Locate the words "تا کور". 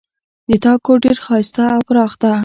0.63-0.97